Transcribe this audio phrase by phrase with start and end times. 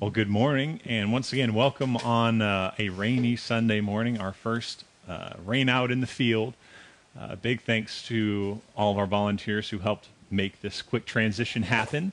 [0.00, 4.84] Well, good morning, and once again, welcome on uh, a rainy Sunday morning, our first
[5.08, 6.54] uh, rain out in the field.
[7.18, 12.12] Uh, big thanks to all of our volunteers who helped make this quick transition happen.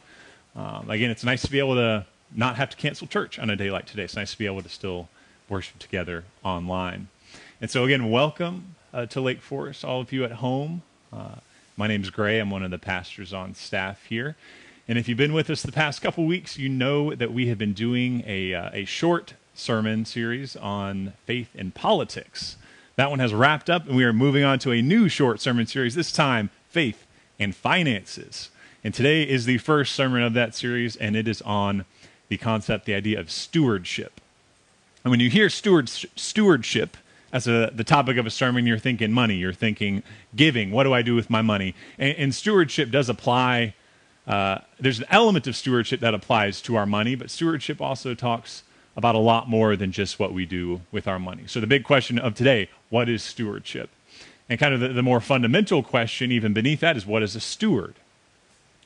[0.55, 3.55] Um, again, it's nice to be able to not have to cancel church on a
[3.55, 4.01] day like today.
[4.01, 5.07] It's nice to be able to still
[5.47, 7.09] worship together online.
[7.61, 10.81] And so, again, welcome uh, to Lake Forest, all of you at home.
[11.13, 11.35] Uh,
[11.77, 12.39] my name is Gray.
[12.39, 14.35] I'm one of the pastors on staff here.
[14.87, 17.57] And if you've been with us the past couple weeks, you know that we have
[17.57, 22.55] been doing a, uh, a short sermon series on faith and politics.
[22.95, 25.65] That one has wrapped up, and we are moving on to a new short sermon
[25.65, 27.07] series, this time, faith
[27.39, 28.51] and finances.
[28.83, 31.85] And today is the first sermon of that series, and it is on
[32.29, 34.21] the concept, the idea of stewardship.
[35.03, 36.95] And when you hear steward, stewardship
[37.33, 40.03] as a, the topic of a sermon, you're thinking money, you're thinking
[40.35, 40.69] giving.
[40.69, 41.73] What do I do with my money?
[41.97, 43.73] And, and stewardship does apply
[44.27, 48.63] uh, there's an element of stewardship that applies to our money, but stewardship also talks
[48.97, 51.43] about a lot more than just what we do with our money.
[51.47, 53.89] So the big question of today, what is stewardship?
[54.49, 57.39] And kind of the, the more fundamental question, even beneath that, is what is a
[57.39, 57.95] steward?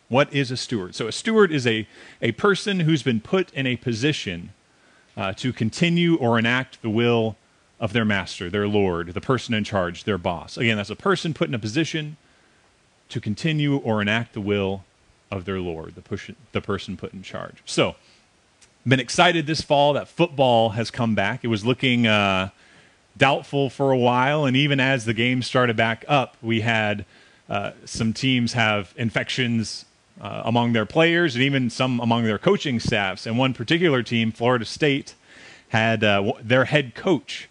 [0.08, 0.96] What is a steward?
[0.96, 1.88] So a steward is a,
[2.22, 4.52] a person who's been put in a position
[5.16, 7.36] uh, to continue or enact the will
[7.80, 10.58] of their master, their lord, the person in charge, their boss.
[10.58, 12.18] Again, that's a person put in a position
[13.10, 14.84] to continue or enact the will
[15.32, 17.58] of their Lord, the, push, the person put in charge.
[17.66, 17.96] So,
[18.88, 21.44] been excited this fall that football has come back.
[21.44, 22.50] It was looking uh,
[23.18, 27.06] doubtful for a while, and even as the game started back up, we had
[27.50, 29.86] uh, some teams have infections
[30.22, 33.26] uh, among their players and even some among their coaching staffs.
[33.26, 35.16] And one particular team, Florida State,
[35.70, 37.50] had uh, their head coach,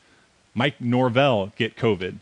[0.54, 2.16] Mike Norvell, get COVID.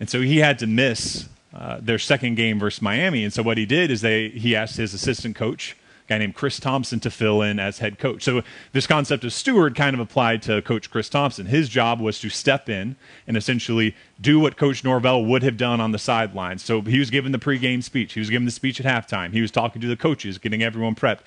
[0.00, 3.24] And so he had to miss uh, their second game versus Miami.
[3.24, 6.34] And so what he did is they he asked his assistant coach, a guy named
[6.34, 8.22] Chris Thomsen, to fill in as head coach.
[8.22, 11.46] So this concept of steward kind of applied to Coach Chris Thomsen.
[11.46, 15.80] His job was to step in and essentially do what Coach Norvell would have done
[15.80, 16.62] on the sidelines.
[16.64, 18.14] So he was giving the pregame speech.
[18.14, 19.32] He was giving the speech at halftime.
[19.32, 21.20] He was talking to the coaches, getting everyone prepped.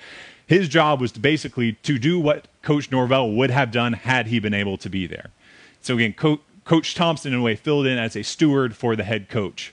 [0.46, 4.38] His job was to basically to do what Coach Norvell would have done had he
[4.38, 5.30] been able to be there.
[5.82, 9.04] So again, Co- Coach Thomsen in a way filled in as a steward for the
[9.04, 9.72] head coach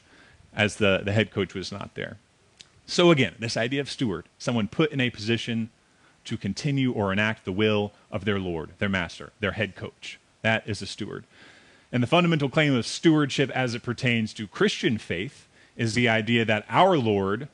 [0.56, 2.18] as the, the head coach was not there.
[2.86, 5.70] So, again, this idea of steward, someone put in a position
[6.26, 10.20] to continue or enact the will of their Lord, their master, their head coach.
[10.42, 11.26] That is a steward.
[11.92, 16.46] And the fundamental claim of stewardship as it pertains to Christian faith is the idea
[16.46, 17.48] that our Lord,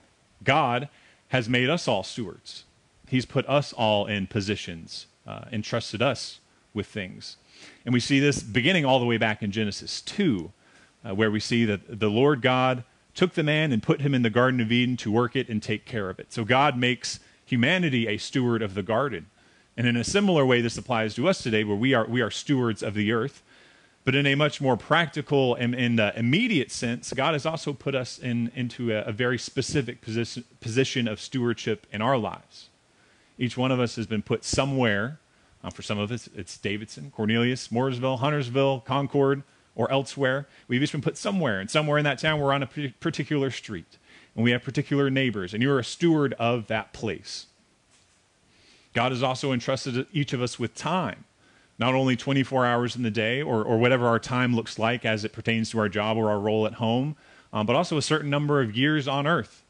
[0.43, 0.89] God,
[1.29, 2.63] has made us all stewards.
[3.07, 6.39] He's put us all in positions, uh, entrusted us
[6.73, 7.37] with things.
[7.85, 10.51] And we see this beginning all the way back in Genesis 2,
[11.03, 12.83] uh, where we see that the Lord God
[13.15, 15.61] took the man and put him in the Garden of Eden to work it and
[15.61, 16.31] take care of it.
[16.31, 19.25] So God makes humanity a steward of the garden.
[19.75, 22.31] And in a similar way, this applies to us today, where we are, we are
[22.31, 23.41] stewards of the earth.
[24.05, 27.95] But in a much more practical and, and uh, immediate sense, God has also put
[27.95, 32.69] us in, into a, a very specific position, position of stewardship in our lives.
[33.37, 35.19] Each one of us has been put somewhere.
[35.63, 39.43] Uh, for some of us, it's Davidson, Cornelius, Mooresville, Huntersville, Concord,
[39.79, 40.45] or elsewhere.
[40.67, 42.67] We've each been put somewhere, and somewhere in that town we're on a
[42.99, 43.97] particular street,
[44.35, 47.45] and we have particular neighbors, and you're a steward of that place.
[48.93, 51.23] God has also entrusted each of us with time,
[51.77, 55.23] not only 24 hours in the day or, or whatever our time looks like as
[55.23, 57.15] it pertains to our job or our role at home,
[57.53, 59.63] um, but also a certain number of years on earth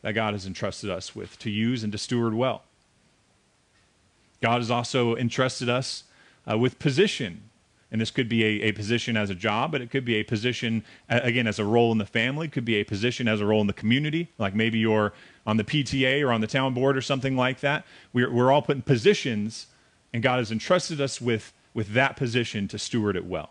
[0.00, 2.62] that God has entrusted us with to use and to steward well.
[4.40, 6.04] God has also entrusted us
[6.50, 7.49] uh, with position
[7.90, 10.22] and this could be a, a position as a job, but it could be a
[10.22, 13.60] position, again, as a role in the family, could be a position as a role
[13.60, 15.12] in the community, like maybe you're
[15.46, 17.84] on the PTA or on the town board or something like that.
[18.12, 19.66] We're, we're all put in positions,
[20.12, 23.50] and God has entrusted us with, with that position to steward it well.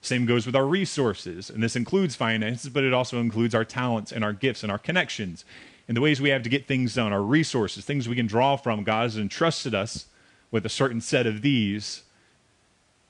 [0.00, 4.12] Same goes with our resources, and this includes finances, but it also includes our talents
[4.12, 5.44] and our gifts and our connections
[5.88, 8.56] and the ways we have to get things done, our resources, things we can draw
[8.56, 8.84] from.
[8.84, 10.06] God has entrusted us
[10.50, 12.02] with a certain set of these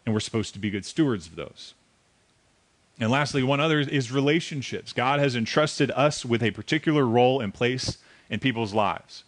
[0.09, 1.75] and we're supposed to be good stewards of those.
[2.99, 4.95] And lastly, one other is relationships.
[4.95, 7.99] God has entrusted us with a particular role and place
[8.31, 9.25] in people's lives.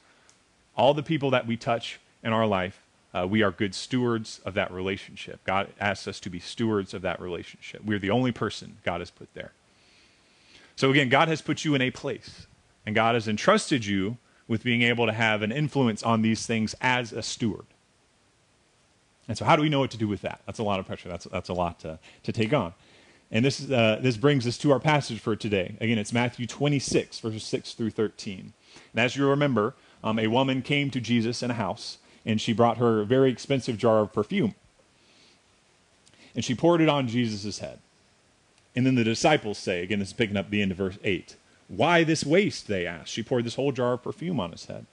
[0.74, 2.80] All the people that we touch in our life,
[3.12, 5.44] uh, we are good stewards of that relationship.
[5.44, 7.84] God asks us to be stewards of that relationship.
[7.84, 9.52] We're the only person God has put there.
[10.76, 12.46] So again, God has put you in a place,
[12.86, 14.16] and God has entrusted you
[14.48, 17.66] with being able to have an influence on these things as a steward.
[19.30, 20.40] And so, how do we know what to do with that?
[20.44, 21.08] That's a lot of pressure.
[21.08, 22.74] That's, that's a lot to, to take on.
[23.30, 25.76] And this, uh, this brings us to our passage for today.
[25.80, 28.52] Again, it's Matthew 26, verses 6 through 13.
[28.92, 32.52] And as you remember, um, a woman came to Jesus in a house, and she
[32.52, 34.56] brought her very expensive jar of perfume.
[36.34, 37.78] And she poured it on Jesus' head.
[38.74, 41.36] And then the disciples say, again, this is picking up the end of verse 8.
[41.68, 42.66] Why this waste?
[42.66, 43.06] They ask.
[43.06, 44.86] She poured this whole jar of perfume on his head.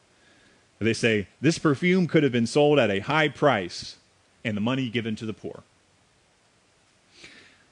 [0.78, 3.96] They say, This perfume could have been sold at a high price
[4.44, 5.64] and the money given to the poor.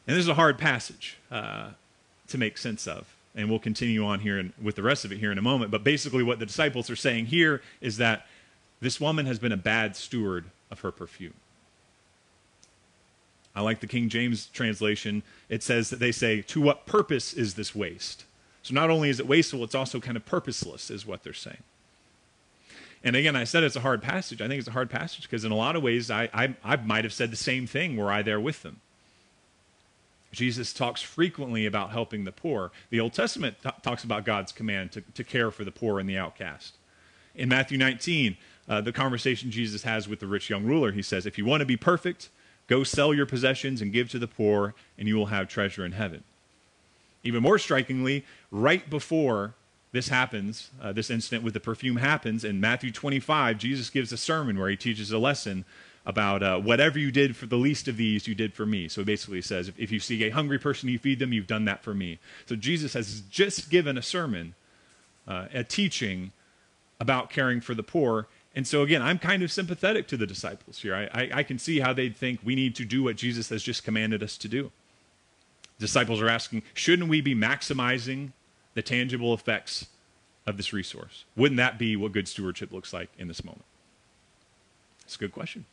[0.08, 1.70] And this is a hard passage uh,
[2.28, 3.16] to make sense of.
[3.36, 5.72] And we'll continue on here in, with the rest of it here in a moment.
[5.72, 8.28] But basically, what the disciples are saying here is that
[8.80, 11.34] this woman has been a bad steward of her perfume.
[13.56, 15.24] I like the King James translation.
[15.50, 18.26] It says that they say, To what purpose is this waste?
[18.64, 21.64] So not only is it wasteful, it's also kind of purposeless, is what they're saying.
[23.06, 24.42] And again, I said it's a hard passage.
[24.42, 26.76] I think it's a hard passage because in a lot of ways, I, I, I
[26.78, 28.82] might have said the same thing were I there with them.
[30.32, 32.72] Jesus talks frequently about helping the poor.
[32.90, 36.10] The Old Testament t- talks about God's command to, to care for the poor and
[36.10, 36.78] the outcast.
[37.36, 38.38] In Matthew 19,
[38.68, 41.62] uh, the conversation Jesus has with the rich young ruler, he says, If you want
[41.62, 42.30] to be perfect,
[42.66, 45.92] go sell your possessions and give to the poor, and you will have treasure in
[45.92, 46.24] heaven.
[47.24, 49.54] Even more strikingly, right before
[49.96, 54.18] this happens, uh, this incident with the perfume happens, in Matthew 25, Jesus gives a
[54.18, 55.64] sermon where he teaches a lesson
[56.06, 58.90] about uh, whatever you did for the least of these, you did for me.
[58.90, 61.48] So he basically says, if, if you see a hungry person, you feed them, you've
[61.48, 62.20] done that for me.
[62.46, 64.54] So Jesus has just given a sermon,
[65.28, 66.34] uh, a teaching
[67.00, 68.28] about caring for the poor.
[68.54, 70.94] And so, again, I'm kind of sympathetic to the disciples here.
[70.94, 73.64] I, I, I can see how they'd think we need to do what Jesus has
[73.64, 74.72] just commanded us to do.
[75.80, 78.34] Disciples are asking, shouldn't we be maximizing
[78.76, 79.88] the tangible effects
[80.46, 81.26] of this resource?
[81.36, 83.66] Wouldn't that be what good stewardship looks like in this moment?
[85.04, 85.66] It's a good question.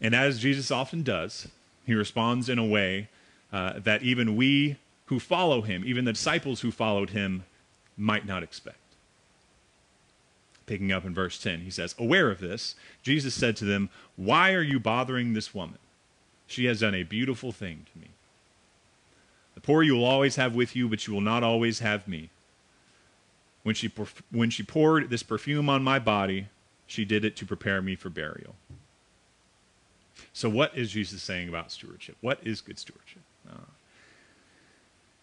[0.00, 1.48] And as Jesus often does,
[1.84, 3.08] he responds in a way
[3.52, 4.76] uh, that even we
[5.06, 7.44] who follow him, even the disciples who followed him,
[7.96, 8.76] might not expect.
[10.66, 14.52] Picking up in verse 10, he says, Aware of this, Jesus said to them, Why
[14.52, 15.78] are you bothering this woman?
[16.46, 18.08] She has done a beautiful thing to me.
[19.60, 22.30] The poor you will always have with you, but you will not always have me.
[23.62, 23.92] When she,
[24.30, 26.46] when she poured this perfume on my body,
[26.86, 28.54] she did it to prepare me for burial.
[30.32, 32.16] So, what is Jesus saying about stewardship?
[32.22, 33.20] What is good stewardship?
[33.46, 33.66] Uh,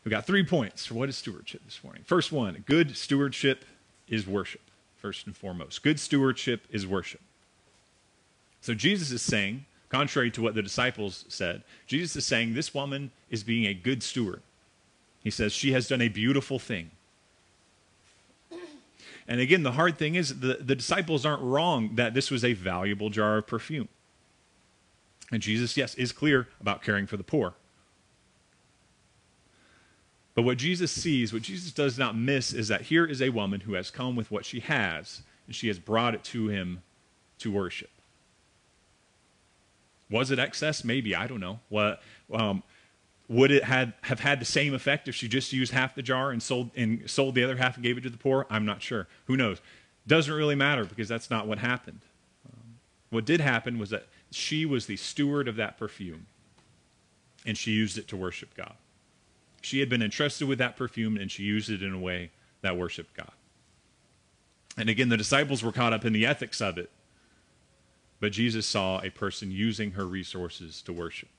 [0.03, 2.03] we've got three points for what is stewardship this morning.
[2.05, 3.65] First one good stewardship
[4.07, 4.61] is worship,
[4.97, 5.81] first and foremost.
[5.81, 7.21] Good stewardship is worship.
[8.61, 13.11] So, Jesus is saying, contrary to what the disciples said, Jesus is saying this woman
[13.29, 14.41] is being a good steward.
[15.23, 16.91] He says she has done a beautiful thing.
[19.27, 22.53] And again, the hard thing is the, the disciples aren't wrong that this was a
[22.53, 23.89] valuable jar of perfume.
[25.31, 27.53] And Jesus, yes, is clear about caring for the poor.
[30.33, 33.61] But what Jesus sees, what Jesus does not miss, is that here is a woman
[33.61, 36.83] who has come with what she has, and she has brought it to him
[37.39, 37.89] to worship.
[40.09, 40.83] Was it excess?
[40.83, 41.15] Maybe.
[41.15, 41.59] I don't know.
[41.69, 42.01] What,
[42.33, 42.63] um,
[43.27, 46.31] would it had, have had the same effect if she just used half the jar
[46.31, 48.45] and sold, and sold the other half and gave it to the poor?
[48.49, 49.07] I'm not sure.
[49.25, 49.59] Who knows?
[50.07, 52.01] Doesn't really matter because that's not what happened.
[52.45, 52.75] Um,
[53.09, 56.27] what did happen was that she was the steward of that perfume,
[57.45, 58.75] and she used it to worship God.
[59.61, 62.31] She had been entrusted with that perfume, and she used it in a way
[62.61, 63.31] that worshiped God.
[64.77, 66.89] And again, the disciples were caught up in the ethics of it,
[68.19, 71.29] but Jesus saw a person using her resources to worship.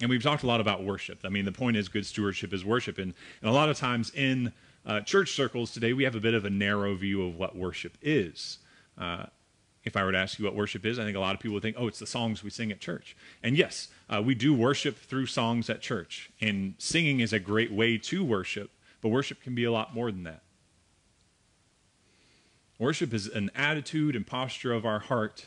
[0.00, 1.20] And we've talked a lot about worship.
[1.24, 2.98] I mean, the point is good stewardship is worship.
[2.98, 4.52] And, and a lot of times in
[4.84, 7.96] uh, church circles today, we have a bit of a narrow view of what worship
[8.02, 8.58] is.
[8.98, 9.26] Uh,
[9.84, 11.54] if I were to ask you what worship is, I think a lot of people
[11.54, 13.16] would think, oh, it's the songs we sing at church.
[13.42, 16.30] And yes, uh, we do worship through songs at church.
[16.40, 18.70] And singing is a great way to worship,
[19.00, 20.41] but worship can be a lot more than that.
[22.82, 25.46] Worship is an attitude and posture of our heart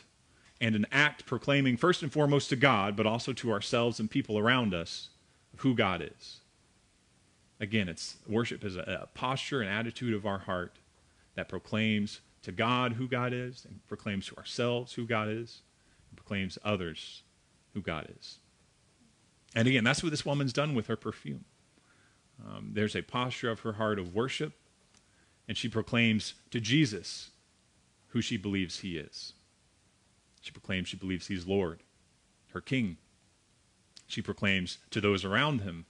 [0.58, 4.38] and an act proclaiming, first and foremost, to God, but also to ourselves and people
[4.38, 5.10] around us,
[5.56, 6.40] who God is.
[7.60, 10.78] Again, it's worship is a, a posture and attitude of our heart
[11.34, 15.60] that proclaims to God who God is, and proclaims to ourselves who God is,
[16.08, 17.22] and proclaims others
[17.74, 18.38] who God is.
[19.54, 21.44] And again, that's what this woman's done with her perfume.
[22.42, 24.54] Um, there's a posture of her heart of worship,
[25.48, 27.30] and she proclaims to Jesus
[28.08, 29.32] who she believes he is.
[30.40, 31.82] She proclaims she believes he's Lord,
[32.52, 32.96] her King.
[34.06, 35.86] She proclaims to those around him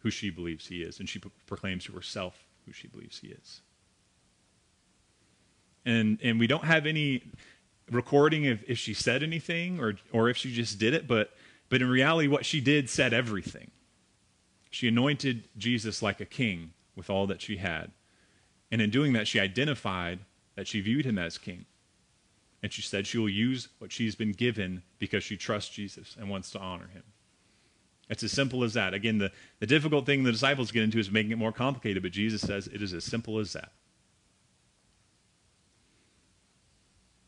[0.00, 3.28] who she believes he is, and she pro- proclaims to herself who she believes he
[3.28, 3.62] is
[5.88, 7.22] and and we don't have any
[7.90, 11.32] recording if, if she said anything or or if she just did it, but
[11.68, 13.70] but in reality, what she did said everything.
[14.70, 17.90] She anointed Jesus like a king with all that she had.
[18.70, 20.20] And in doing that, she identified
[20.56, 21.64] that she viewed him as king.
[22.62, 26.28] And she said she will use what she's been given because she trusts Jesus and
[26.28, 27.04] wants to honor him.
[28.10, 28.94] It's as simple as that.
[28.94, 32.12] Again, the, the difficult thing the disciples get into is making it more complicated, but
[32.12, 33.70] Jesus says it is as simple as that.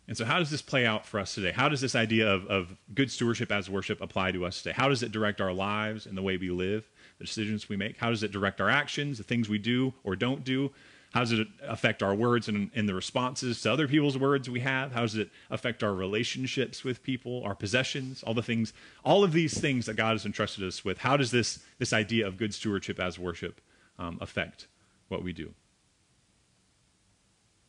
[0.09, 1.53] And so, how does this play out for us today?
[1.53, 4.75] How does this idea of, of good stewardship as worship apply to us today?
[4.77, 7.97] How does it direct our lives and the way we live, the decisions we make?
[7.99, 10.73] How does it direct our actions, the things we do or don't do?
[11.11, 14.61] How does it affect our words and, and the responses to other people's words we
[14.61, 14.93] have?
[14.93, 18.73] How does it affect our relationships with people, our possessions, all the things,
[19.05, 20.99] all of these things that God has entrusted us with?
[20.99, 23.61] How does this, this idea of good stewardship as worship
[23.99, 24.69] um, affect
[25.09, 25.52] what we do?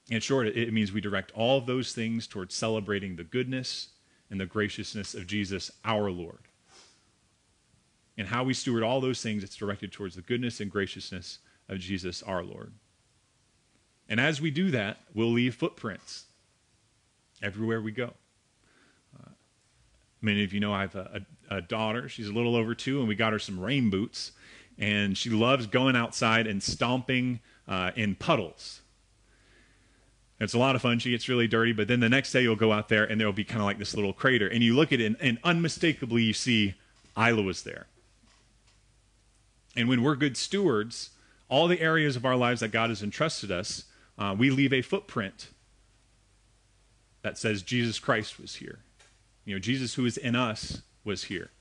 [0.10, 3.90] In short, it means we direct all of those things towards celebrating the goodness
[4.30, 6.48] and the graciousness of Jesus, our Lord.
[8.18, 11.80] And how we steward all those things, it's directed towards the goodness and graciousness of
[11.80, 12.74] Jesus, our Lord.
[14.12, 16.26] And as we do that, we'll leave footprints
[17.42, 18.14] everywhere we go.
[19.20, 19.30] Uh,
[20.22, 22.08] many of you know I have a, a, a daughter.
[22.08, 24.34] She's a little over two, and we got her some rain boots.
[24.78, 28.82] And she loves going outside and stomping uh, in puddles
[30.42, 30.98] it's a lot of fun.
[30.98, 33.32] She gets really dirty, but then the next day you'll go out there and there'll
[33.32, 34.48] be kind of like this little crater.
[34.48, 36.74] And you look at it and, and unmistakably you see
[37.16, 37.86] Isla was there.
[39.76, 41.12] And when we're good stewards,
[41.48, 43.84] all the areas of our lives that God has entrusted us,
[44.18, 45.50] uh, we leave a footprint
[47.22, 48.80] that says Jesus Christ was here.
[49.46, 51.52] You know, Jesus who is in us was here.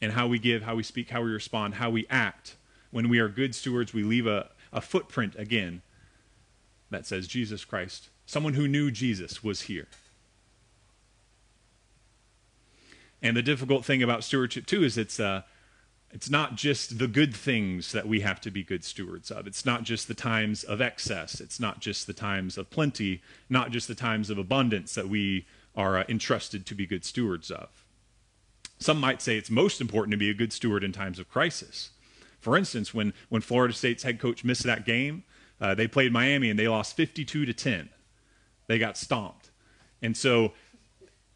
[0.00, 2.56] And how we give, how we speak, how we respond, how we act.
[2.90, 5.82] When we are good stewards, we leave a, a footprint again
[6.90, 9.88] that says Jesus Christ, someone who knew Jesus, was here.
[13.22, 15.42] And the difficult thing about stewardship, too, is it's, uh,
[16.12, 19.46] it's not just the good things that we have to be good stewards of.
[19.46, 21.40] It's not just the times of excess.
[21.40, 25.46] It's not just the times of plenty, not just the times of abundance that we
[25.74, 27.86] are uh, entrusted to be good stewards of.
[28.78, 31.90] Some might say it's most important to be a good steward in times of crisis.
[32.40, 35.24] For instance, when, when Florida State's head coach missed that game,
[35.62, 37.88] uh, they played Miami and they lost 52 to 10.
[38.66, 39.50] They got stomped.
[40.02, 40.52] And so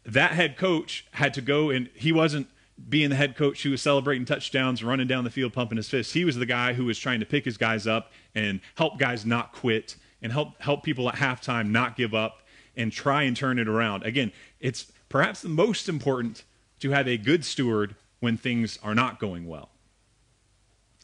[0.05, 2.47] that head coach had to go and he wasn't
[2.89, 6.13] being the head coach who was celebrating touchdowns, running down the field, pumping his fist.
[6.13, 9.25] He was the guy who was trying to pick his guys up and help guys
[9.25, 12.43] not quit and help help people at halftime not give up
[12.75, 14.03] and try and turn it around.
[14.03, 16.43] Again, it's perhaps the most important
[16.79, 19.69] to have a good steward when things are not going well.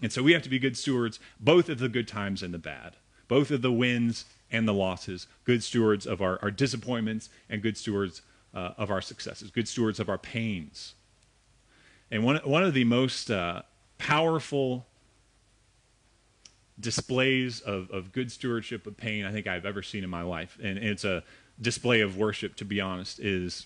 [0.01, 2.60] And so we have to be good stewards both of the good times and the
[2.60, 7.63] bad both of the wins and the losses, good stewards of our, our disappointments and
[7.63, 8.22] good stewards
[8.53, 10.94] uh, of our successes, good stewards of our pains.
[12.13, 13.63] And one, one of the most uh,
[13.98, 14.86] powerful
[16.79, 20.60] displays of, of good stewardship of pain I think I've ever seen in my life,
[20.62, 21.24] and it's a
[21.60, 23.65] display of worship, to be honest, is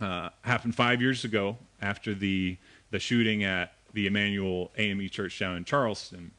[0.00, 2.56] uh, happened five years ago after the
[2.92, 6.30] the shooting at the Emanuel AME Church down in Charleston.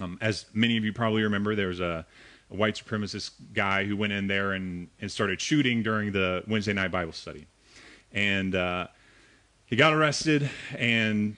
[0.00, 2.04] Um, as many of you probably remember, there was a,
[2.50, 6.72] a, white supremacist guy who went in there and, and started shooting during the Wednesday
[6.72, 7.46] night Bible study.
[8.12, 8.88] And uh,
[9.68, 10.48] he got arrested,
[10.78, 11.36] and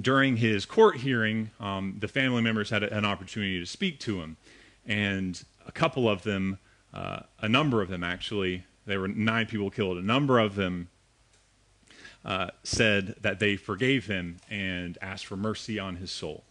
[0.00, 4.36] during his court hearing, um, the family members had an opportunity to speak to him.
[4.84, 6.58] And a couple of them,
[6.92, 10.88] uh, a number of them actually, there were nine people killed, a number of them
[12.24, 16.42] uh, said that they forgave him and asked for mercy on his soul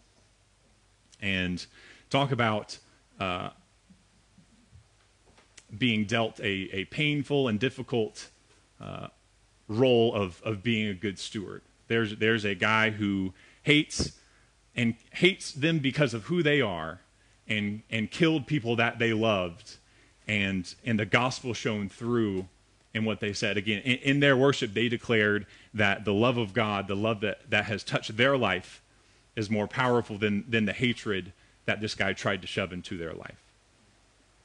[1.20, 1.66] and
[2.08, 2.78] talk about
[3.20, 3.50] uh,
[5.76, 8.30] being dealt a, a painful and difficult
[8.80, 9.08] uh,
[9.68, 11.62] role of, of being a good steward.
[11.88, 13.32] There's, there's a guy who
[13.62, 14.12] hates
[14.74, 17.00] and hates them because of who they are
[17.48, 19.76] and, and killed people that they loved
[20.28, 22.46] and, and the gospel shone through
[22.94, 23.56] in what they said.
[23.56, 27.50] Again, in, in their worship, they declared that the love of God, the love that,
[27.50, 28.82] that has touched their life,
[29.36, 31.32] is more powerful than, than the hatred
[31.66, 33.42] that this guy tried to shove into their life.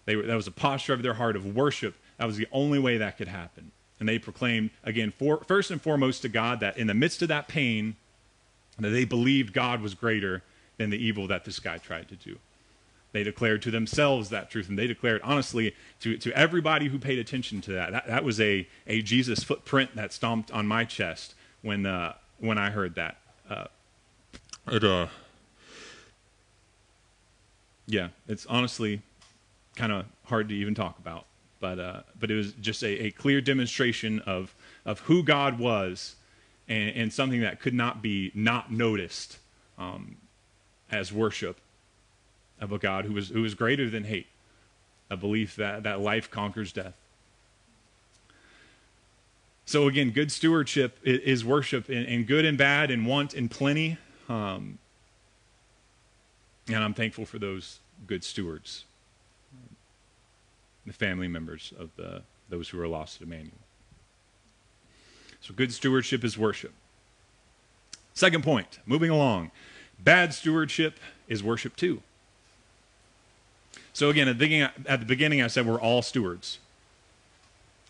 [0.06, 1.96] They were, that was a posture of their heart of worship.
[2.18, 3.72] That was the only way that could happen.
[4.02, 7.28] And they proclaimed, again, for, first and foremost to God, that in the midst of
[7.28, 7.96] that pain,
[8.80, 10.42] that they believed God was greater
[10.78, 12.38] than the evil that this guy tried to do.
[13.12, 17.20] They declared to themselves that truth, and they declared honestly to, to everybody who paid
[17.20, 17.92] attention to that.
[17.92, 22.58] That, that was a, a Jesus footprint that stomped on my chest when, uh, when
[22.58, 23.18] I heard that.
[23.48, 23.66] Uh,
[24.68, 25.08] it uh
[27.86, 29.02] yeah, it's honestly
[29.76, 31.26] kind of hard to even talk about,
[31.62, 34.54] but uh, but it was just a, a clear demonstration of
[34.84, 36.16] of who God was,
[36.68, 39.38] and, and something that could not be not noticed
[39.78, 40.18] um,
[40.92, 41.62] as worship
[42.60, 44.28] of a God who was who was greater than hate.
[45.12, 46.94] a belief that, that life conquers death.
[49.66, 53.98] So, again, good stewardship is worship in, in good and bad, in want and plenty.
[54.28, 54.80] Um,
[56.68, 58.86] and I'm thankful for those good stewards,
[60.86, 63.52] the family members of the, those who are lost at Emanuel.
[65.42, 66.74] So, good stewardship is worship.
[68.14, 69.52] Second point, moving along.
[70.00, 72.02] Bad stewardship is worship too.
[73.94, 76.60] So again, at the beginning, at the beginning I said we're all stewards.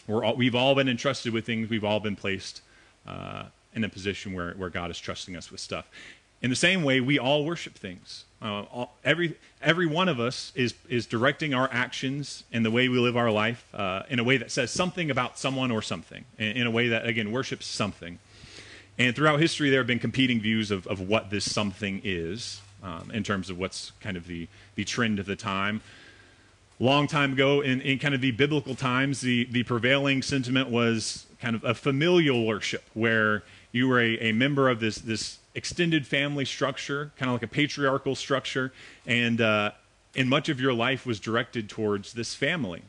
[0.07, 1.69] We're all, we've all been entrusted with things.
[1.69, 2.61] We've all been placed
[3.07, 5.89] uh, in a position where, where God is trusting us with stuff.
[6.41, 8.25] In the same way, we all worship things.
[8.41, 12.89] Uh, all, every, every one of us is, is directing our actions and the way
[12.89, 16.25] we live our life uh, in a way that says something about someone or something,
[16.39, 18.17] in, in a way that, again, worships something.
[18.97, 23.11] And throughout history, there have been competing views of, of what this something is um,
[23.13, 25.81] in terms of what's kind of the, the trend of the time.
[26.79, 31.27] Long time ago, in, in kind of the biblical times, the, the prevailing sentiment was
[31.39, 36.07] kind of a familial worship where you were a, a member of this, this extended
[36.07, 38.71] family structure, kind of like a patriarchal structure,
[39.05, 39.71] and, uh,
[40.15, 42.83] and much of your life was directed towards this family.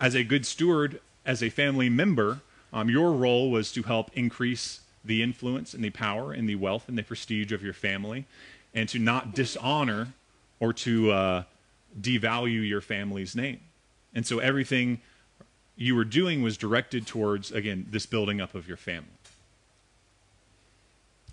[0.00, 2.40] As a good steward, as a family member,
[2.72, 6.88] um, your role was to help increase the influence and the power and the wealth
[6.88, 8.26] and the prestige of your family,
[8.74, 10.14] and to not dishonor
[10.60, 11.42] or to uh,
[12.00, 13.60] devalue your family's name.
[14.14, 15.00] And so everything
[15.76, 19.08] you were doing was directed towards, again, this building up of your family.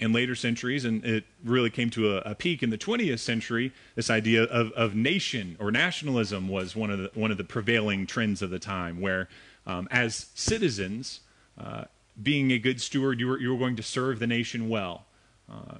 [0.01, 3.71] In later centuries, and it really came to a, a peak in the 20th century,
[3.93, 8.07] this idea of, of nation or nationalism was one of the, one of the prevailing
[8.07, 9.29] trends of the time, where
[9.67, 11.19] um, as citizens,
[11.59, 11.83] uh,
[12.21, 15.05] being a good steward, you were, you were going to serve the nation well.
[15.47, 15.75] Uh,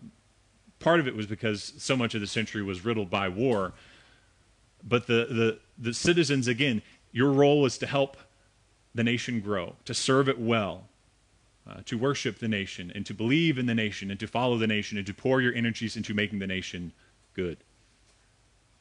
[0.78, 3.74] part of it was because so much of the century was riddled by war.
[4.84, 8.18] But the, the, the citizens, again, your role was to help
[8.94, 10.90] the nation grow, to serve it well,
[11.70, 14.68] uh, to worship the nation, and to believe in the nation, and to follow the
[14.68, 16.92] nation, and to pour your energies into making the nation
[17.34, 17.58] good.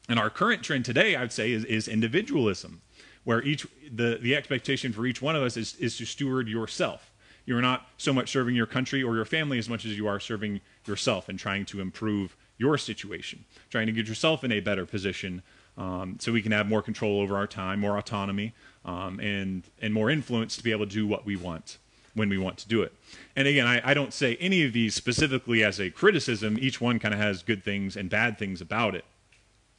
[0.09, 2.81] And our current trend today, I would say, is, is individualism,
[3.23, 7.11] where each the, the expectation for each one of us is, is to steward yourself
[7.45, 10.19] you're not so much serving your country or your family as much as you are
[10.19, 14.85] serving yourself and trying to improve your situation, trying to get yourself in a better
[14.85, 15.41] position
[15.77, 18.53] um, so we can have more control over our time, more autonomy,
[18.85, 21.77] um, and, and more influence to be able to do what we want
[22.13, 22.93] when we want to do it.
[23.35, 26.57] And again, I, I don't say any of these specifically as a criticism.
[26.59, 29.05] Each one kind of has good things and bad things about it.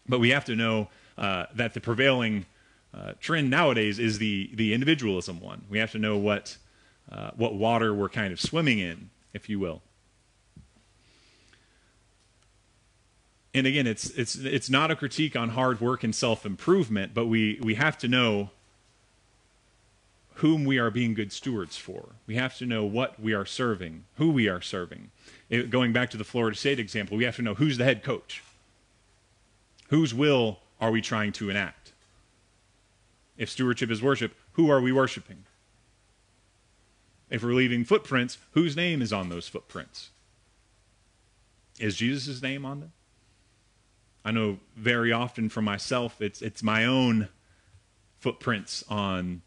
[0.09, 2.47] But we have to know uh, that the prevailing
[2.95, 5.65] uh, trend nowadays is the, the individualism one.
[5.69, 6.57] We have to know what
[7.11, 9.83] uh, what water we're kind of swimming in, if you will.
[13.55, 17.27] And again, it's it's it's not a critique on hard work and self improvement, but
[17.27, 18.51] we we have to know
[20.43, 22.17] whom we are being good stewards for.
[22.27, 25.13] We have to know what we are serving, who we are serving.
[25.49, 28.03] It, going back to the Florida State example, we have to know who's the head
[28.03, 28.43] coach.
[29.91, 31.93] Whose will are we trying to enact?
[33.39, 35.45] If stewardship is worship, who are we worshiping?
[37.31, 40.11] If we're leaving footprints, whose name is on those footprints?
[41.79, 42.93] Is Jesus' name on them?
[44.25, 47.29] I know very often for myself, it's, it's my own
[48.19, 49.43] footprints on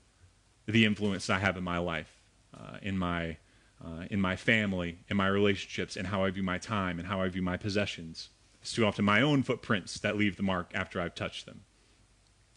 [0.68, 2.12] the influence I have in my life,
[2.54, 3.38] uh, in, my,
[3.84, 7.22] uh, in my family, in my relationships, and how I view my time and how
[7.22, 8.30] I view my possessions.
[8.62, 11.62] It's too often my own footprints that leave the mark after I've touched them.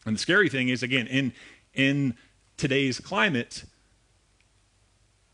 [0.06, 1.34] And the scary thing is, again, in,
[1.74, 2.16] in
[2.56, 3.64] today's climate,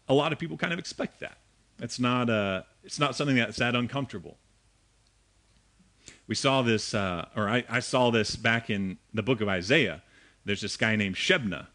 [0.09, 1.39] a lot of people kind of expect that.
[1.79, 4.37] It's not, uh, it's not something that's that uncomfortable.
[6.27, 10.03] We saw this, uh, or I, I, saw this back in the book of Isaiah.
[10.45, 11.67] There's this guy named Shebna.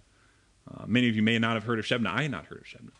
[0.67, 2.07] Uh, many of you may not have heard of Shebna.
[2.07, 2.91] I had not heard of Shebna.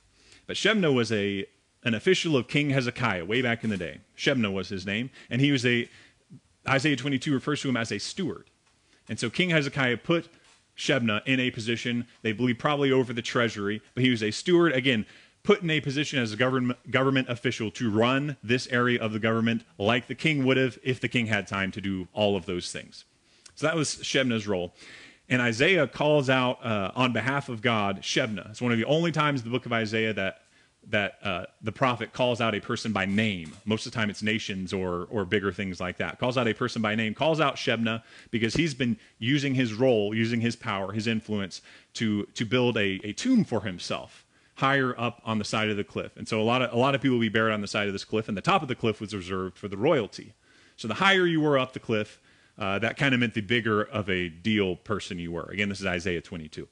[0.48, 1.45] But Shebna was a,
[1.84, 4.00] an official of King Hezekiah way back in the day.
[4.17, 5.10] Shebna was his name.
[5.30, 5.88] And he was a,
[6.67, 8.50] Isaiah 22 refers to him as a steward.
[9.08, 10.28] And so King Hezekiah put
[10.78, 14.72] Shebna in a position, they believe probably over the treasury, but he was a steward,
[14.72, 15.06] again,
[15.43, 19.19] put in a position as a government, government official to run this area of the
[19.19, 22.45] government like the king would have if the king had time to do all of
[22.45, 23.06] those things.
[23.56, 24.74] So that was Shebna's role.
[25.30, 28.50] And Isaiah calls out uh, on behalf of God Shebna.
[28.50, 30.42] It's one of the only times in the book of Isaiah that
[30.88, 33.54] that uh, the prophet calls out a person by name.
[33.65, 36.20] Most of the time, it's nations or or bigger things like that.
[36.20, 37.13] Calls out a person by name.
[37.13, 41.62] Calls out Shebna because he's been using his role, using his power, his influence
[41.94, 45.84] to to build a, a tomb for himself higher up on the side of the
[45.86, 46.18] cliff.
[46.18, 47.88] And so a lot of a lot of people will be buried on the side
[47.88, 50.34] of this cliff, and the top of the cliff was reserved for the royalty.
[50.76, 52.20] So the higher you were up the cliff,
[52.60, 55.45] uh, that kind of meant the bigger of a deal person you were.
[55.45, 56.67] Again, this is Isaiah 22.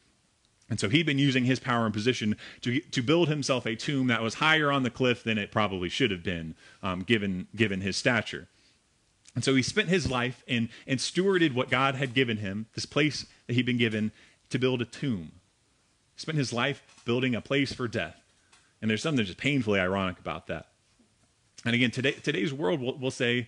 [0.69, 4.07] And so he'd been using his power and position to, to build himself a tomb
[4.07, 7.79] that was higher on the cliff than it probably should have been, um, given, given
[7.79, 8.49] his stature.
[9.33, 12.85] And so he spent his life and, and stewarded what God had given him, this
[12.85, 14.11] place that he'd been given,
[14.49, 15.31] to build a tomb.
[16.15, 18.19] He spent his life building a place for death.
[18.81, 20.67] And there's something just painfully ironic about that.
[21.63, 23.47] And again, today, today's world will, will say,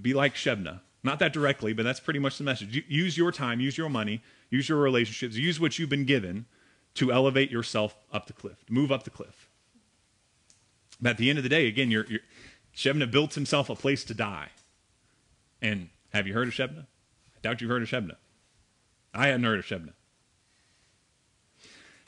[0.00, 0.80] be like Shebna.
[1.04, 2.82] Not that directly, but that's pretty much the message.
[2.88, 6.46] Use your time, use your money, use your relationships, use what you've been given
[6.94, 9.48] to elevate yourself up the cliff, move up the cliff.
[11.02, 12.20] But at the end of the day, again, you're, you're,
[12.74, 14.48] Shebna built himself a place to die.
[15.60, 16.86] And have you heard of Shebna?
[17.36, 18.16] I doubt you've heard of Shebna.
[19.12, 19.92] I hadn't heard of Shebna.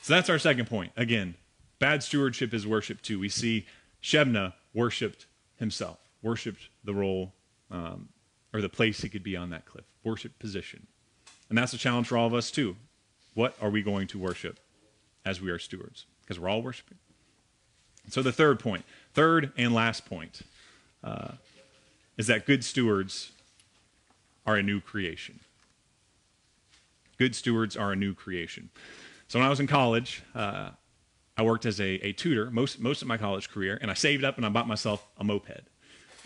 [0.01, 0.91] So that's our second point.
[0.97, 1.35] Again,
[1.77, 3.19] bad stewardship is worship too.
[3.19, 3.67] We see
[4.01, 7.33] Shebna worshipped himself, worshipped the role
[7.69, 8.09] um,
[8.57, 10.87] or the place he could be on that cliff, worship position.
[11.47, 12.75] And that's a challenge for all of us too.
[13.35, 14.59] What are we going to worship
[15.23, 16.07] as we are stewards?
[16.21, 16.97] Because we're all worshiping.
[18.09, 20.41] So the third point, third and last point,
[21.03, 21.33] uh,
[22.17, 23.31] is that good stewards
[24.47, 25.39] are a new creation.
[27.19, 28.71] Good stewards are a new creation.
[29.27, 30.71] So when I was in college, uh,
[31.37, 34.23] I worked as a, a tutor most most of my college career, and I saved
[34.23, 35.67] up and I bought myself a moped.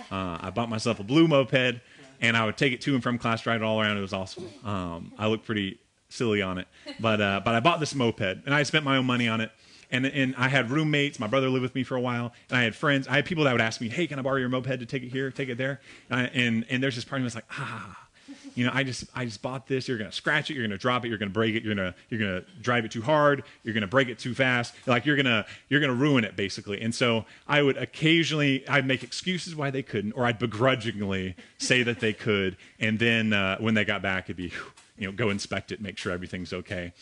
[0.09, 1.81] Uh, I bought myself a blue moped,
[2.21, 3.97] and I would take it to and from class, ride it all around.
[3.97, 4.47] It was awesome.
[4.63, 5.79] Um, I looked pretty
[6.09, 6.67] silly on it,
[6.99, 9.51] but uh, but I bought this moped, and I spent my own money on it.
[9.93, 11.19] And, and I had roommates.
[11.19, 13.09] My brother lived with me for a while, and I had friends.
[13.09, 15.03] I had people that would ask me, "Hey, can I borrow your moped to take
[15.03, 17.35] it here, take it there?" And I, and, and there's this part of me that's
[17.35, 18.07] like, ah,
[18.55, 19.87] you know, I just I just bought this.
[19.87, 20.55] You're gonna scratch it.
[20.55, 21.09] You're gonna drop it.
[21.09, 21.63] You're gonna break it.
[21.63, 23.43] You're gonna you're gonna drive it too hard.
[23.63, 24.73] You're gonna break it too fast.
[24.85, 26.81] Like you're gonna you're gonna ruin it basically.
[26.81, 31.83] And so I would occasionally I'd make excuses why they couldn't, or I'd begrudgingly say
[31.83, 32.57] that they could.
[32.79, 34.51] And then uh, when they got back, it'd be
[34.97, 36.93] you know go inspect it, make sure everything's okay.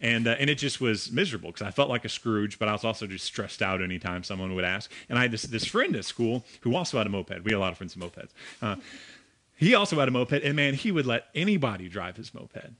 [0.00, 2.72] And uh, and it just was miserable because I felt like a Scrooge, but I
[2.72, 4.90] was also just stressed out anytime someone would ask.
[5.08, 7.44] And I had this this friend at school who also had a moped.
[7.44, 8.30] We had a lot of friends with mopeds.
[8.62, 8.76] Uh,
[9.58, 12.70] he also had a moped, and man, he would let anybody drive his moped.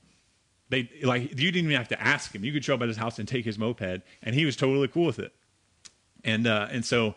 [0.69, 2.45] They like you didn't even have to ask him.
[2.45, 4.87] You could show up at his house and take his moped, and he was totally
[4.87, 5.33] cool with it.
[6.23, 7.15] And uh, and so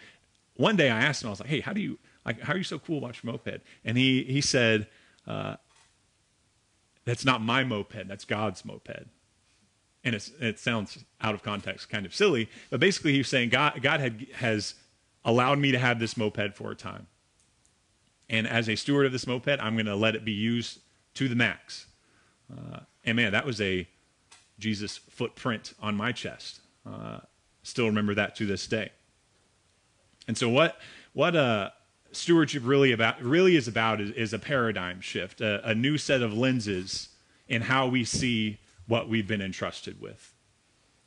[0.54, 2.40] one day I asked him, I was like, "Hey, how do you like?
[2.40, 4.88] How are you so cool about your moped?" And he he said,
[5.28, 5.56] uh,
[7.04, 8.08] "That's not my moped.
[8.08, 9.06] That's God's moped."
[10.04, 13.50] And it's, it sounds out of context, kind of silly, but basically he was saying
[13.50, 14.74] God God had has
[15.24, 17.06] allowed me to have this moped for a time.
[18.32, 20.80] And as a steward of this moped, I'm going to let it be used
[21.14, 21.86] to the max.
[22.50, 23.86] Uh, and man, that was a
[24.58, 26.60] Jesus footprint on my chest.
[26.90, 27.18] Uh,
[27.62, 28.90] still remember that to this day.
[30.26, 30.78] And so, what
[31.12, 31.70] what uh,
[32.12, 36.22] stewardship really about really is about is, is a paradigm shift, a, a, new set
[36.22, 37.08] of lenses
[37.48, 40.32] in how we see what we've been entrusted with.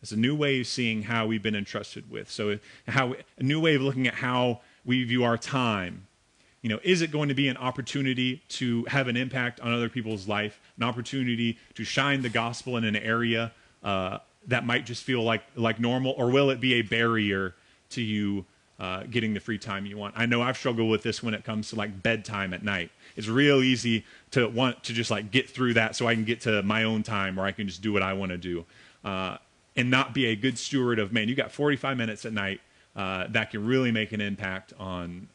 [0.02, 2.30] It's a new way of seeing how we've been entrusted with.
[2.30, 6.08] So, how a new way of looking at how we view our time,
[6.65, 9.88] you know, is it going to be an opportunity to have an impact on other
[9.88, 13.51] people's life, an opportunity to shine the gospel in an area
[13.84, 17.54] uh, that might just feel like like normal, or will it be a barrier
[17.91, 18.45] to you
[18.80, 20.15] uh, getting the free time you want?
[20.17, 22.89] I know I've struggled with this when it comes to like bedtime at night.
[23.15, 26.41] It's real easy to want to just like get through that so I can get
[26.41, 28.65] to my own time, or I can just do what I want to do,
[29.04, 29.38] uh,
[29.75, 31.30] and not be a good steward of man.
[31.30, 32.60] You got 45 minutes at night.
[32.95, 35.28] Uh, that can really make an impact on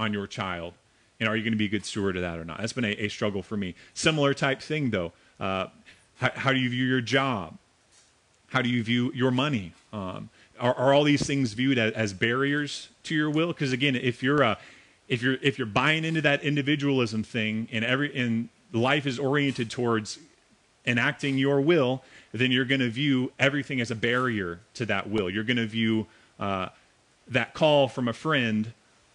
[0.00, 0.72] on your child?
[1.20, 2.58] And are you going to be a good steward of that or not?
[2.58, 3.74] That's been a, a struggle for me.
[3.92, 5.12] Similar type thing, though.
[5.38, 5.66] Uh,
[6.16, 7.58] how, how, do you view your job?
[8.48, 9.72] How do you view your money?
[9.92, 13.48] Um, are, are, all these things viewed as, as barriers to your will?
[13.48, 14.58] Because again, if you're a,
[15.08, 19.70] if you're if you're buying into that individualism thing, and every and life is oriented
[19.70, 20.18] towards
[20.86, 25.28] enacting your will, then you're going to view everything as a barrier to that will.
[25.28, 26.06] You're going to view
[26.38, 26.68] uh,
[27.28, 28.72] that call from a friend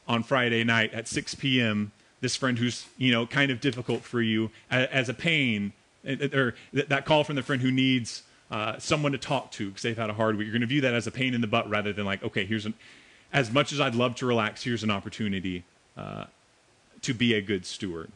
[0.07, 1.91] on Friday night at 6 p.m.
[2.21, 5.73] This friend who's you know kind of difficult for you as a pain,
[6.05, 9.97] or that call from the friend who needs uh, someone to talk to because they've
[9.97, 10.45] had a hard week.
[10.45, 12.45] You're going to view that as a pain in the butt rather than like, okay,
[12.45, 12.73] here's an.
[13.33, 15.63] As much as I'd love to relax, here's an opportunity
[15.97, 16.25] uh,
[17.01, 18.11] to be a good steward.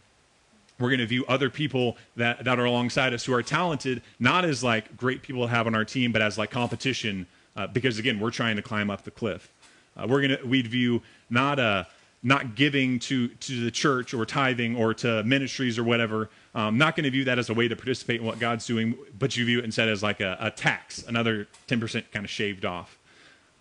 [0.79, 4.45] We're going to view other people that, that are alongside us who are talented not
[4.45, 7.99] as like great people to have on our team, but as like competition uh, because
[7.99, 9.51] again, we're trying to climb up the cliff.
[9.97, 11.83] Uh, we're gonna we'd view not a uh,
[12.21, 16.29] not giving to to the church or tithing or to ministries or whatever.
[16.55, 18.95] Um, not going to view that as a way to participate in what God's doing,
[19.17, 22.29] but you view it instead as like a, a tax, another ten percent kind of
[22.29, 22.97] shaved off.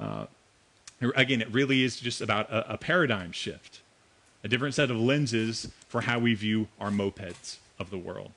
[0.00, 0.26] Uh,
[1.14, 3.80] again, it really is just about a, a paradigm shift,
[4.42, 8.32] a different set of lenses for how we view our mopeds of the world.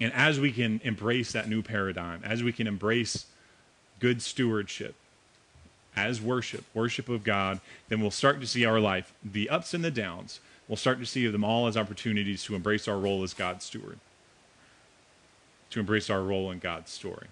[0.00, 3.26] And as we can embrace that new paradigm, as we can embrace
[3.98, 4.94] good stewardship
[5.96, 9.84] as worship, worship of God, then we'll start to see our life, the ups and
[9.84, 13.34] the downs, we'll start to see them all as opportunities to embrace our role as
[13.34, 13.98] God's steward,
[15.70, 17.26] to embrace our role in God's story.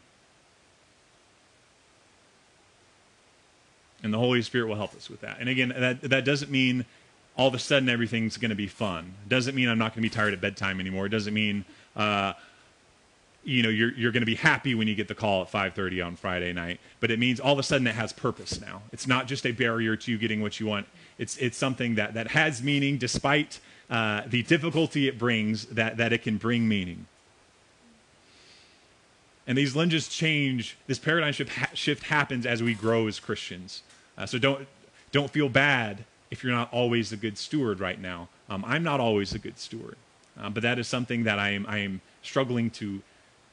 [4.02, 5.38] And the Holy Spirit will help us with that.
[5.40, 6.84] And again, that, that doesn't mean
[7.36, 9.14] all of a sudden everything's going to be fun.
[9.24, 11.06] It doesn't mean I'm not going to be tired at bedtime anymore.
[11.06, 11.64] It doesn't mean
[11.96, 12.32] uh,
[13.48, 16.04] you know you're you're going to be happy when you get the call at 5:30
[16.04, 18.82] on Friday night, but it means all of a sudden it has purpose now.
[18.92, 20.86] It's not just a barrier to you getting what you want.
[21.16, 23.58] It's it's something that that has meaning despite
[23.90, 25.64] uh, the difficulty it brings.
[25.66, 27.06] That that it can bring meaning.
[29.46, 30.76] And these lenses change.
[30.86, 33.82] This paradigm shift, ha- shift happens as we grow as Christians.
[34.18, 34.68] Uh, so don't
[35.10, 38.28] don't feel bad if you're not always a good steward right now.
[38.50, 39.96] Um, I'm not always a good steward,
[40.38, 43.00] uh, but that is something that I am I am struggling to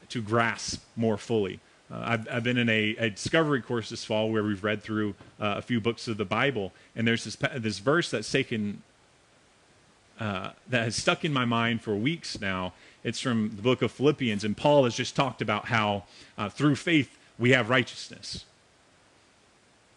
[0.10, 1.60] to grasp more fully.
[1.92, 5.14] Uh, I've, I've, been in a, a, discovery course this fall where we've read through
[5.40, 8.82] uh, a few books of the Bible, and there's this this verse that's taken
[10.20, 12.74] uh, that has stuck in my mind for weeks now.
[13.04, 16.06] It's from the book of Philippians, and Paul has just talked about how
[16.38, 18.46] uh, through faith we have righteousness.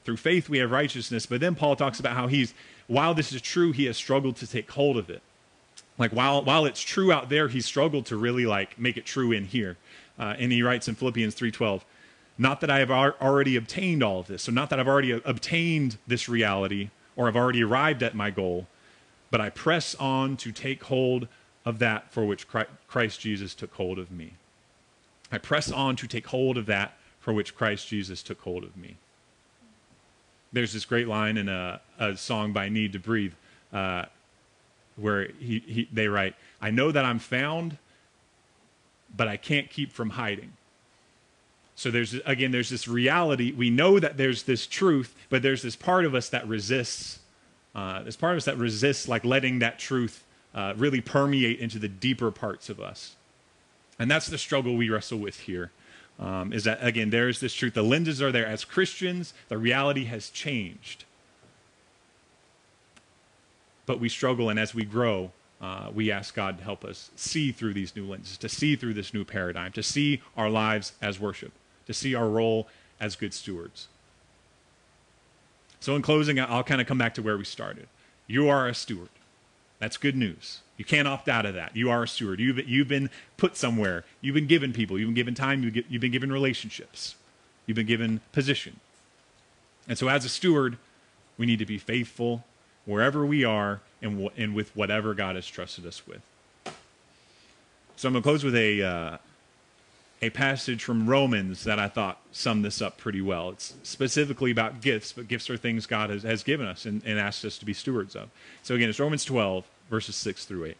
[0.04, 2.52] Through faith we have righteousness, but then Paul talks about how he's
[2.86, 5.22] while this is true, he has struggled to take hold of it.
[5.98, 9.32] Like while while it's true out there, he struggled to really like make it true
[9.32, 9.76] in here.
[10.18, 11.84] Uh, and he writes in Philippians 3:12,
[12.38, 15.98] "Not that I have already obtained all of this, so not that I've already obtained
[16.06, 18.68] this reality or I've already arrived at my goal,
[19.32, 21.26] but I press on to take hold
[21.64, 24.34] of that for which Christ Jesus took hold of me.
[25.32, 28.76] I press on to take hold of that for which Christ Jesus took hold of
[28.76, 28.96] me."
[30.52, 33.34] There's this great line in a, a song by NEEDTOBREATHE.
[33.72, 34.04] Uh,
[34.98, 37.78] where he, he, they write, I know that I'm found,
[39.16, 40.52] but I can't keep from hiding.
[41.74, 43.52] So there's again, there's this reality.
[43.52, 47.20] We know that there's this truth, but there's this part of us that resists.
[47.72, 51.78] Uh, there's part of us that resists, like letting that truth uh, really permeate into
[51.78, 53.14] the deeper parts of us.
[53.96, 55.70] And that's the struggle we wrestle with here.
[56.18, 57.74] Um, is that again, there's this truth.
[57.74, 58.46] The lenses are there.
[58.46, 61.04] As Christians, the reality has changed.
[63.88, 65.30] But we struggle, and as we grow,
[65.62, 68.92] uh, we ask God to help us see through these new lenses, to see through
[68.92, 71.52] this new paradigm, to see our lives as worship,
[71.86, 72.68] to see our role
[73.00, 73.88] as good stewards.
[75.80, 77.88] So, in closing, I'll kind of come back to where we started.
[78.26, 79.08] You are a steward.
[79.78, 80.60] That's good news.
[80.76, 81.74] You can't opt out of that.
[81.74, 82.40] You are a steward.
[82.40, 84.04] You've, you've been put somewhere.
[84.20, 84.98] You've been given people.
[84.98, 85.62] You've been given time.
[85.62, 87.14] You've, you've been given relationships.
[87.64, 88.80] You've been given position.
[89.88, 90.76] And so, as a steward,
[91.38, 92.44] we need to be faithful
[92.88, 96.22] wherever we are and, and with whatever God has trusted us with.
[97.96, 99.18] So I'm going to close with a, uh,
[100.22, 103.50] a passage from Romans that I thought summed this up pretty well.
[103.50, 107.18] It's specifically about gifts, but gifts are things God has, has given us and, and
[107.18, 108.30] asked us to be stewards of.
[108.62, 110.76] So again, it's Romans 12, verses 6 through 8.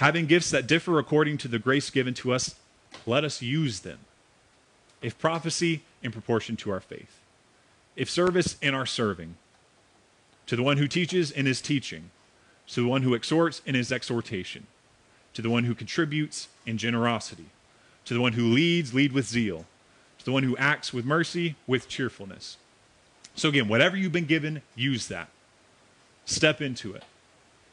[0.00, 2.54] Having gifts that differ according to the grace given to us,
[3.04, 3.98] let us use them.
[5.02, 7.20] If prophecy, in proportion to our faith.
[7.96, 9.34] If service, in our serving
[10.48, 12.10] to the one who teaches in his teaching,
[12.66, 14.66] to the one who exhorts in his exhortation,
[15.34, 17.50] to the one who contributes in generosity,
[18.06, 19.66] to the one who leads, lead with zeal,
[20.18, 22.56] to the one who acts with mercy, with cheerfulness.
[23.34, 25.28] So, again, whatever you've been given, use that.
[26.24, 27.04] Step into it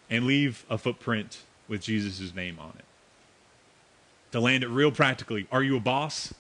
[0.10, 2.86] and leave a footprint with Jesus' name on it.
[4.34, 6.34] To land it real practically, are you a boss?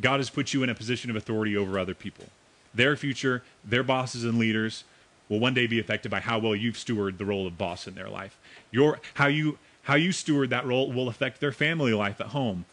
[0.00, 2.26] God has put you in a position of authority over other people.
[2.74, 4.82] Their future, their bosses and leaders
[5.32, 7.94] will one day be affected by how well you've stewarded the role of boss in
[7.94, 8.38] their life.
[8.70, 12.66] Your how you how you steward that role will affect their family life at home,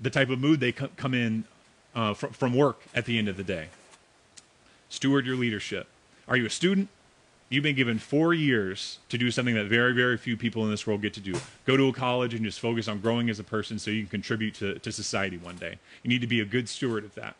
[0.00, 1.42] the type of mood they come in
[1.94, 3.66] uh, from, from work at the end of the day.
[4.88, 5.88] Steward your leadership.
[6.28, 6.88] Are you a student?
[7.50, 10.86] You've been given four years to do something that very, very few people in this
[10.86, 11.34] world get to do.
[11.66, 14.10] Go to a college and just focus on growing as a person so you can
[14.10, 15.78] contribute to, to society one day.
[16.04, 17.34] You need to be a good steward of that.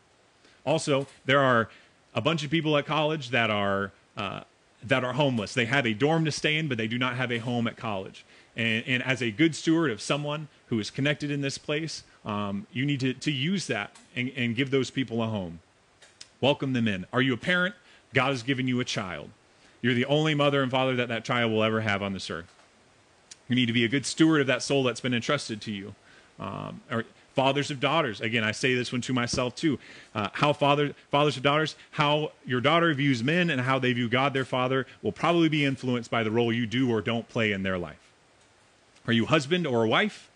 [0.66, 1.70] Also, there are
[2.14, 4.42] a bunch of people at college that are uh,
[4.86, 5.54] that are homeless.
[5.54, 7.76] They have a dorm to stay in, but they do not have a home at
[7.76, 8.24] college.
[8.56, 12.66] And, and as a good steward of someone who is connected in this place, um,
[12.72, 15.60] you need to, to use that and, and give those people a home.
[16.40, 17.06] Welcome them in.
[17.12, 17.74] Are you a parent?
[18.12, 19.30] God has given you a child.
[19.82, 22.52] You're the only mother and father that that child will ever have on this earth.
[23.48, 25.94] You need to be a good steward of that soul that's been entrusted to you.
[26.38, 29.80] Um, or Fathers of daughters, again, I say this one to myself too.
[30.14, 34.08] Uh, how father, fathers of daughters, how your daughter views men and how they view
[34.08, 37.50] God their father will probably be influenced by the role you do or don't play
[37.50, 37.98] in their life.
[39.06, 40.30] Are you husband or a wife?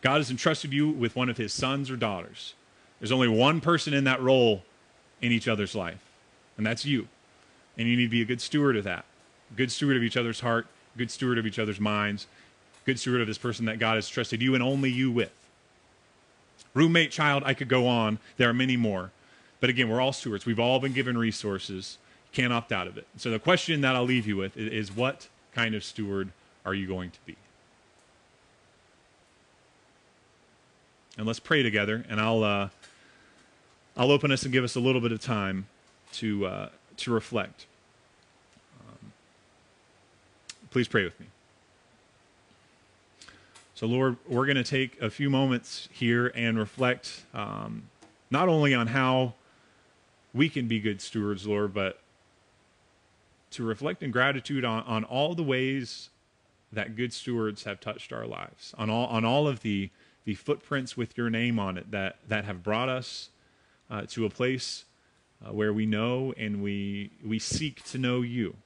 [0.00, 2.54] God has entrusted you with one of his sons or daughters.
[3.00, 4.62] There's only one person in that role
[5.20, 6.00] in each other's life,
[6.56, 7.08] and that's you.
[7.76, 9.04] And you need to be a good steward of that,
[9.56, 12.28] good steward of each other's heart, good steward of each other's minds,
[12.84, 15.32] good steward of this person that God has trusted you and only you with.
[16.74, 18.18] Roommate, child, I could go on.
[18.36, 19.10] There are many more.
[19.60, 20.46] But again, we're all stewards.
[20.46, 21.98] We've all been given resources.
[22.32, 23.06] Can't opt out of it.
[23.16, 26.30] So the question that I'll leave you with is, is what kind of steward
[26.64, 27.36] are you going to be?
[31.16, 32.68] And let's pray together, and I'll uh,
[33.96, 35.66] I'll open us and give us a little bit of time
[36.12, 37.66] to uh, to reflect.
[38.80, 39.12] Um,
[40.70, 41.26] please pray with me.
[43.78, 47.84] So, Lord, we're going to take a few moments here and reflect um,
[48.28, 49.34] not only on how
[50.34, 52.00] we can be good stewards, Lord, but
[53.52, 56.10] to reflect in gratitude on, on all the ways
[56.72, 59.90] that good stewards have touched our lives, on all, on all of the,
[60.24, 63.30] the footprints with your name on it that, that have brought us
[63.92, 64.86] uh, to a place
[65.46, 68.56] uh, where we know and we, we seek to know you.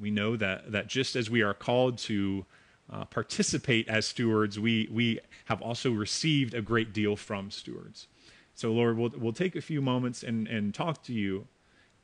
[0.00, 2.46] We know that, that just as we are called to
[2.90, 8.08] uh, participate as stewards, we, we have also received a great deal from stewards.
[8.54, 11.46] So, Lord, we'll, we'll take a few moments and, and talk to you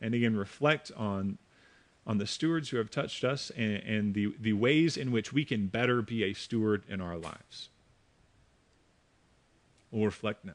[0.00, 1.38] and again reflect on,
[2.06, 5.44] on the stewards who have touched us and, and the, the ways in which we
[5.44, 7.68] can better be a steward in our lives.
[9.90, 10.52] We'll reflect now.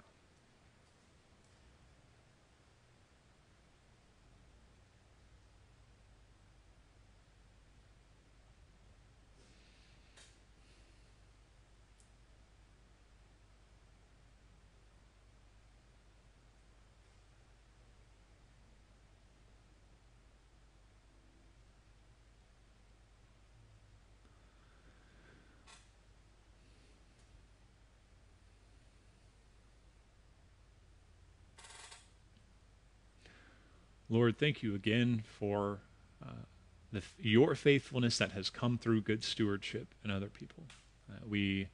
[34.14, 35.80] Lord, thank you again for
[36.24, 36.44] uh,
[36.92, 40.66] the, your faithfulness that has come through good stewardship in other people.
[41.10, 41.68] Uh, we,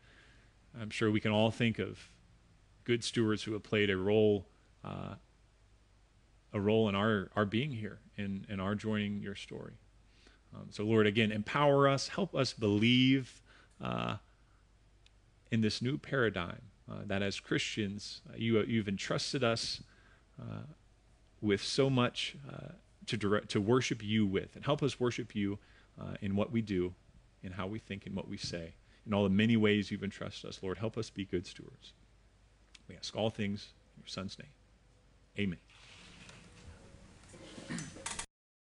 [0.79, 1.99] I'm sure we can all think of
[2.85, 4.45] good stewards who have played a role,
[4.85, 5.15] uh,
[6.53, 9.73] a role in our, our being here, in, in our joining your story.
[10.55, 13.41] Um, so, Lord, again, empower us, help us believe
[13.83, 14.15] uh,
[15.51, 19.83] in this new paradigm uh, that as Christians, uh, you, you've entrusted us
[21.41, 22.73] with so much uh,
[23.07, 25.57] to direct, to worship you with, and help us worship you
[25.99, 26.93] uh, in what we do,
[27.43, 28.73] in how we think, in what we say,
[29.05, 30.59] in all the many ways you've entrusted us.
[30.61, 31.93] Lord, help us be good stewards.
[32.87, 34.51] We ask all things in your Son's name.
[35.37, 35.59] Amen.